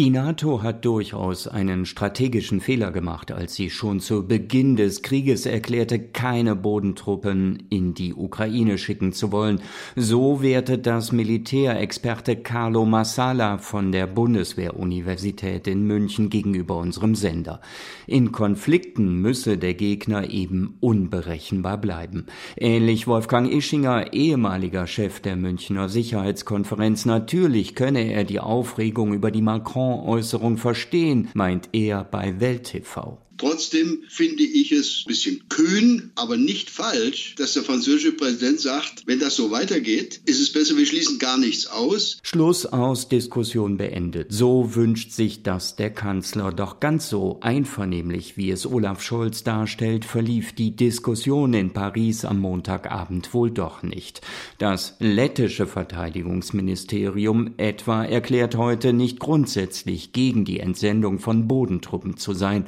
Die 0.00 0.08
NATO 0.08 0.62
hat 0.62 0.86
durchaus 0.86 1.46
einen 1.46 1.84
strategischen 1.84 2.62
Fehler 2.62 2.90
gemacht, 2.90 3.32
als 3.32 3.54
sie 3.54 3.68
schon 3.68 4.00
zu 4.00 4.26
Beginn 4.26 4.74
des 4.74 5.02
Krieges 5.02 5.44
erklärte, 5.44 5.98
keine 5.98 6.56
Bodentruppen 6.56 7.64
in 7.68 7.92
die 7.92 8.14
Ukraine 8.14 8.78
schicken 8.78 9.12
zu 9.12 9.30
wollen. 9.30 9.60
So 9.96 10.40
wertet 10.40 10.86
das 10.86 11.12
Militärexperte 11.12 12.36
Carlo 12.36 12.86
Massala 12.86 13.58
von 13.58 13.92
der 13.92 14.06
Bundeswehruniversität 14.06 15.66
in 15.66 15.86
München 15.86 16.30
gegenüber 16.30 16.78
unserem 16.78 17.14
Sender. 17.14 17.60
In 18.06 18.32
Konflikten 18.32 19.20
müsse 19.20 19.58
der 19.58 19.74
Gegner 19.74 20.30
eben 20.30 20.78
unberechenbar 20.80 21.76
bleiben. 21.76 22.24
Ähnlich 22.56 23.06
Wolfgang 23.06 23.52
Ischinger, 23.52 24.14
ehemaliger 24.14 24.86
Chef 24.86 25.20
der 25.20 25.36
Münchner 25.36 25.90
Sicherheitskonferenz. 25.90 27.04
Natürlich 27.04 27.74
könne 27.74 28.10
er 28.10 28.24
die 28.24 28.40
Aufregung 28.40 29.12
über 29.12 29.30
die 29.30 29.42
Macron 29.42 29.89
Macron-Äußerung 29.90 30.56
verstehen, 30.56 31.28
meint 31.34 31.68
er 31.72 32.04
bei 32.04 32.38
Welt 32.40 32.64
TV. 32.64 33.18
Trotzdem 33.40 34.02
finde 34.06 34.42
ich 34.42 34.70
es 34.70 35.04
ein 35.06 35.08
bisschen 35.08 35.48
kühn, 35.48 36.12
aber 36.14 36.36
nicht 36.36 36.68
falsch, 36.68 37.34
dass 37.38 37.54
der 37.54 37.62
französische 37.62 38.12
Präsident 38.12 38.60
sagt, 38.60 39.04
wenn 39.06 39.18
das 39.18 39.34
so 39.34 39.50
weitergeht, 39.50 40.20
ist 40.26 40.42
es 40.42 40.52
besser, 40.52 40.76
wir 40.76 40.84
schließen 40.84 41.18
gar 41.18 41.38
nichts 41.38 41.66
aus. 41.66 42.18
Schluss 42.22 42.66
aus, 42.66 43.08
Diskussion 43.08 43.78
beendet. 43.78 44.26
So 44.30 44.74
wünscht 44.74 45.12
sich 45.12 45.42
das 45.42 45.74
der 45.74 45.88
Kanzler. 45.88 46.52
Doch 46.52 46.80
ganz 46.80 47.08
so 47.08 47.38
einvernehmlich, 47.40 48.36
wie 48.36 48.50
es 48.50 48.66
Olaf 48.66 49.02
Scholz 49.02 49.42
darstellt, 49.42 50.04
verlief 50.04 50.52
die 50.52 50.76
Diskussion 50.76 51.54
in 51.54 51.72
Paris 51.72 52.26
am 52.26 52.40
Montagabend 52.40 53.32
wohl 53.32 53.50
doch 53.50 53.82
nicht. 53.82 54.20
Das 54.58 54.96
lettische 54.98 55.66
Verteidigungsministerium 55.66 57.54
etwa 57.56 58.04
erklärt 58.04 58.56
heute 58.56 58.92
nicht 58.92 59.18
grundsätzlich 59.18 60.12
gegen 60.12 60.44
die 60.44 60.60
Entsendung 60.60 61.20
von 61.20 61.48
Bodentruppen 61.48 62.18
zu 62.18 62.34
sein. 62.34 62.66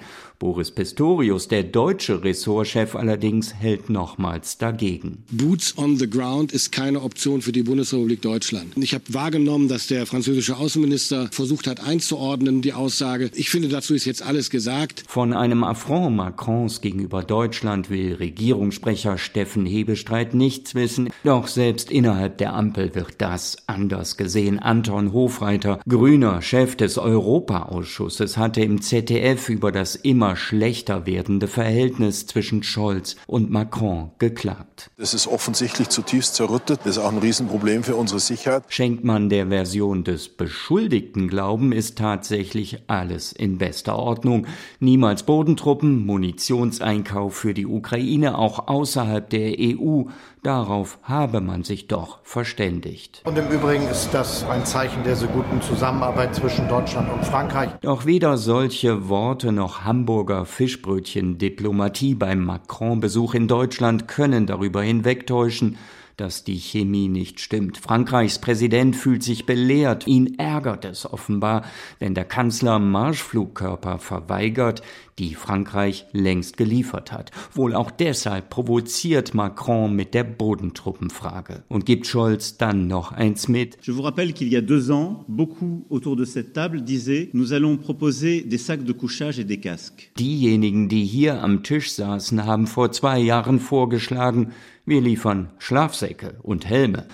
Boris 0.63 0.71
Pistorius, 0.71 1.49
der 1.49 1.65
deutsche 1.65 2.23
Ressortchef 2.23 2.95
allerdings, 2.95 3.53
hält 3.53 3.91
nochmals 3.91 4.59
dagegen. 4.59 5.25
Boots 5.33 5.77
on 5.77 5.97
the 5.97 6.09
ground 6.09 6.53
ist 6.53 6.71
keine 6.71 7.03
Option 7.03 7.43
für 7.43 7.51
die 7.51 7.65
Bundesrepublik 7.65 8.23
Deutschland. 8.23 8.73
Ich 8.77 8.95
habe 8.95 9.03
wahrgenommen, 9.09 9.67
dass 9.67 9.89
der 9.89 10.07
französische 10.07 10.57
Außenminister 10.57 11.31
versucht 11.33 11.67
hat 11.67 11.83
einzuordnen, 11.85 12.63
die 12.63 12.75
Aussage. 12.75 13.33
Ich 13.35 13.51
finde, 13.51 13.71
dazu 13.71 13.93
ist 13.93 14.05
jetzt 14.05 14.23
alles 14.23 14.51
gesagt. 14.51 15.03
Von 15.09 15.33
einem 15.33 15.65
Affront 15.65 16.15
Macrons 16.15 16.81
gegenüber 16.81 17.25
Deutschland 17.25 17.91
will 17.91 18.15
Regierungssprecher 18.15 19.19
Steffen 19.19 19.67
Hebestreit 19.67 20.33
nichts 20.33 20.77
wissen. 20.77 21.11
Doch 21.25 21.49
selbst 21.49 21.91
innerhalb 21.91 22.39
der 22.39 22.55
Ampel 22.55 22.95
wird 22.95 23.15
das 23.19 23.57
anders 23.67 24.17
gesehen. 24.17 24.61
Anton 24.61 25.13
Hofreiter, 25.13 25.81
grüner 25.89 26.41
Chef 26.41 26.77
des 26.77 26.99
Europaausschusses, 26.99 28.37
hatte 28.37 28.61
im 28.61 28.81
ZDF 28.81 29.49
über 29.49 29.73
das 29.73 29.97
immer 29.97 30.37
schlechter 30.53 31.07
werdende 31.07 31.49
Verhältnis 31.49 32.27
zwischen 32.27 32.63
Scholz 32.63 33.17
und 33.27 33.51
Macron 33.51 34.11
geklagt. 34.19 34.91
Das 34.99 35.15
ist 35.15 35.27
offensichtlich 35.27 35.89
zutiefst 35.89 36.35
zerrüttet. 36.35 36.81
Das 36.85 36.99
ist 36.99 37.03
auch 37.03 37.11
ein 37.11 37.17
Riesenproblem 37.17 37.85
für 37.85 37.97
unsere 37.97 38.21
Sicherheit. 38.21 38.65
Schenkt 38.69 39.03
man 39.03 39.31
der 39.31 39.47
Version 39.47 40.05
des 40.05 40.29
Beschuldigten 40.29 41.29
Glauben, 41.29 41.73
ist 41.73 41.97
tatsächlich 41.97 42.83
alles 42.87 43.33
in 43.33 43.57
bester 43.57 43.97
Ordnung. 43.99 44.47
Niemals 44.79 45.23
Bodentruppen, 45.23 46.05
Munitionseinkauf 46.05 47.35
für 47.35 47.55
die 47.55 47.67
Ukraine, 47.67 48.37
auch 48.37 48.69
außerhalb 48.69 49.31
der 49.31 49.55
EU. 49.59 50.03
Darauf 50.43 50.99
habe 51.05 51.41
man 51.41 51.63
sich 51.63 51.87
doch 51.87 52.19
verständigt. 52.25 53.23
Und 53.25 53.39
im 53.39 53.47
Übrigen 53.49 53.87
ist 53.87 54.13
das 54.13 54.43
ein 54.43 54.67
Zeichen 54.67 55.05
der 55.05 55.15
so 55.15 55.29
guten 55.29 55.63
Zusammenarbeit 55.63 56.35
zwischen 56.35 56.69
Deutschland 56.69 57.13
und 57.13 57.25
Frankreich. 57.25 57.71
Doch 57.81 58.07
weder 58.07 58.37
solche 58.37 59.09
Worte 59.09 59.53
noch 59.53 59.85
Hamburger 59.85 60.45
Fischbrötchen-Diplomatie 60.45 62.17
beim 62.17 62.45
Macron-Besuch 62.45 63.35
in 63.35 63.47
Deutschland 63.47 64.09
können 64.09 64.47
darüber 64.47 64.83
hinwegtäuschen, 64.83 65.79
dass 66.23 66.45
die 66.45 66.61
Chemie 66.61 67.09
nicht 67.09 67.41
stimmt. 67.41 67.79
Frankreichs 67.79 68.39
Präsident 68.39 68.95
fühlt 68.95 69.25
sich 69.25 69.45
belehrt, 69.45 70.07
ihn 70.07 70.39
ärgert 70.39 70.85
es 70.85 71.05
offenbar, 71.05 71.65
wenn 71.99 72.15
der 72.15 72.25
Kanzler 72.25 72.79
Marschflugkörper 72.79 73.99
verweigert, 73.99 74.83
die 75.19 75.35
Frankreich 75.35 76.07
längst 76.13 76.57
geliefert 76.57 77.11
hat. 77.11 77.33
Wohl 77.53 77.75
auch 77.75 77.91
deshalb 77.91 78.51
provoziert 78.51 79.35
Macron 79.35 79.97
mit 79.97 80.15
der 80.15 80.23
Bodentruppenfrage 80.23 81.65
und 81.69 81.87
gibt 81.87 82.07
Scholz 82.07 82.57
dann 82.57 82.87
noch 82.87 83.11
eins 83.11 83.49
mit. 83.49 83.79
Je 83.83 83.93
vous 83.93 84.03
rappelle 84.03 84.33
qu'il 84.33 84.49
y 84.49 84.57
a 84.57 84.61
deux 84.61 84.93
ans, 84.93 85.25
beaucoup 85.27 85.85
autour 85.91 86.15
de 86.15 86.25
cette 86.25 86.53
table 86.53 86.83
disaient, 86.83 87.31
nous 87.33 87.53
allons 87.53 87.79
proposer 87.79 88.43
des 88.43 88.59
sacs 88.59 88.85
de 88.85 88.93
couchage 88.93 89.41
et 89.41 89.45
des 89.45 89.59
casques. 89.59 90.13
Diejenigen, 90.17 90.89
die 90.89 91.05
hier 91.05 91.43
am 91.43 91.65
Tisch 91.65 91.91
saßen, 91.93 92.47
haben 92.47 92.69
vor 92.69 92.93
zwei 92.93 93.19
Jahren 93.19 93.59
vorgeschlagen, 93.59 94.53
wir 94.85 95.01
liefern 95.01 95.51
Schlafsäcke 95.59 96.39
und 96.43 96.69
Helme. 96.69 97.07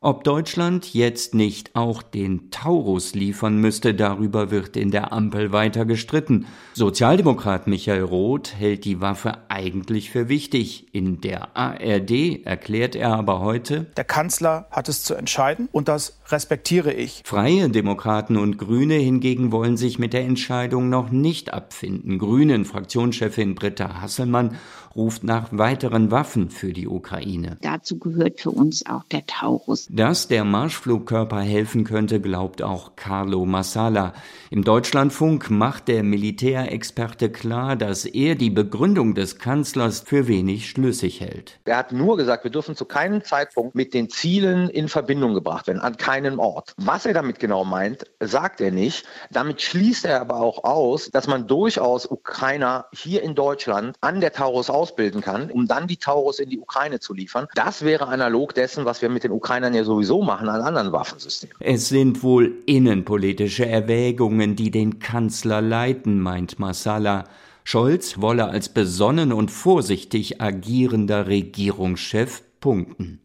Ob 0.00 0.24
Deutschland 0.24 0.92
jetzt 0.94 1.32
nicht 1.32 1.76
auch 1.76 2.02
den 2.02 2.50
Taurus 2.50 3.14
liefern 3.14 3.58
müsste, 3.58 3.94
darüber 3.94 4.50
wird 4.50 4.76
in 4.76 4.90
der 4.90 5.12
Ampel 5.12 5.52
weiter 5.52 5.84
gestritten. 5.84 6.46
Sozialdemokrat 6.72 7.68
Michael 7.68 8.02
Roth 8.02 8.52
hält 8.52 8.84
die 8.84 9.00
Waffe 9.00 9.48
eigentlich 9.52 10.10
für 10.10 10.28
wichtig. 10.28 10.86
In 10.92 11.20
der 11.20 11.56
ARD 11.56 12.44
erklärt 12.44 12.96
er 12.96 13.14
aber 13.14 13.40
heute, 13.40 13.86
der 13.96 14.04
Kanzler 14.04 14.66
hat 14.70 14.88
es 14.88 15.04
zu 15.04 15.14
entscheiden 15.14 15.68
und 15.72 15.88
das 15.88 16.18
respektiere 16.28 16.92
ich. 16.92 17.22
Freie 17.24 17.68
Demokraten 17.68 18.36
und 18.38 18.56
Grüne 18.56 18.94
hingegen 18.94 19.52
wollen 19.52 19.76
sich 19.76 19.98
mit 19.98 20.14
der 20.14 20.24
Entscheidung 20.24 20.88
noch 20.88 21.10
nicht 21.10 21.52
abfinden. 21.52 22.18
Grünen 22.18 22.64
Fraktionschefin 22.64 23.54
Britta 23.54 24.00
Hasselmann 24.00 24.56
ruft 24.96 25.24
nach 25.24 25.48
weiteren 25.52 26.10
Waffen 26.10 26.50
für 26.50 26.72
die 26.72 26.88
Ukraine. 26.88 27.56
Dazu 27.62 27.98
gehört 27.98 28.40
für 28.40 28.50
uns 28.50 28.84
auch 28.86 29.04
der 29.04 29.26
Taurus. 29.26 29.88
Dass 29.90 30.28
der 30.28 30.44
Marschflugkörper 30.44 31.40
helfen 31.40 31.84
könnte, 31.84 32.20
glaubt 32.20 32.62
auch 32.62 32.96
Carlo 32.96 33.44
Massala. 33.44 34.12
Im 34.50 34.64
Deutschlandfunk 34.64 35.50
macht 35.50 35.88
der 35.88 36.02
Militärexperte 36.02 37.30
klar, 37.30 37.76
dass 37.76 38.04
er 38.04 38.34
die 38.34 38.50
Begründung 38.50 39.14
des 39.14 39.38
Kanzlers 39.42 40.04
für 40.06 40.28
wenig 40.28 40.70
schlüssig 40.70 41.20
hält. 41.20 41.58
Er 41.64 41.76
hat 41.76 41.90
nur 41.90 42.16
gesagt, 42.16 42.44
wir 42.44 42.52
dürfen 42.52 42.76
zu 42.76 42.84
keinem 42.84 43.24
Zeitpunkt 43.24 43.74
mit 43.74 43.92
den 43.92 44.08
Zielen 44.08 44.70
in 44.70 44.88
Verbindung 44.88 45.34
gebracht 45.34 45.66
werden, 45.66 45.80
an 45.80 45.96
keinem 45.96 46.38
Ort. 46.38 46.74
Was 46.76 47.06
er 47.06 47.12
damit 47.12 47.40
genau 47.40 47.64
meint, 47.64 48.04
sagt 48.20 48.60
er 48.60 48.70
nicht. 48.70 49.04
Damit 49.32 49.60
schließt 49.60 50.04
er 50.04 50.20
aber 50.20 50.36
auch 50.36 50.62
aus, 50.62 51.10
dass 51.10 51.26
man 51.26 51.48
durchaus 51.48 52.06
Ukrainer 52.06 52.86
hier 52.92 53.24
in 53.24 53.34
Deutschland 53.34 53.96
an 54.00 54.20
der 54.20 54.32
Taurus 54.32 54.70
ausbilden 54.70 55.22
kann, 55.22 55.50
um 55.50 55.66
dann 55.66 55.88
die 55.88 55.96
Taurus 55.96 56.38
in 56.38 56.48
die 56.48 56.60
Ukraine 56.60 57.00
zu 57.00 57.12
liefern. 57.12 57.48
Das 57.56 57.84
wäre 57.84 58.06
analog 58.06 58.54
dessen, 58.54 58.84
was 58.84 59.02
wir 59.02 59.08
mit 59.08 59.24
den 59.24 59.32
Ukrainern 59.32 59.74
ja 59.74 59.82
sowieso 59.82 60.22
machen 60.22 60.48
an 60.48 60.60
anderen 60.60 60.92
Waffensystemen. 60.92 61.56
Es 61.58 61.88
sind 61.88 62.22
wohl 62.22 62.62
innenpolitische 62.66 63.66
Erwägungen, 63.66 64.54
die 64.54 64.70
den 64.70 65.00
Kanzler 65.00 65.60
leiten, 65.60 66.20
meint 66.20 66.60
Massala. 66.60 67.24
Scholz 67.64 68.20
wolle 68.20 68.48
als 68.48 68.68
besonnen 68.68 69.32
und 69.32 69.50
vorsichtig 69.50 70.40
agierender 70.40 71.26
Regierungschef 71.26 72.42
punkten. 72.60 73.22